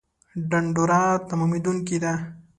ډنډوره 0.49 1.01
تمامېدونکې 1.29 1.97
ده 2.03 2.13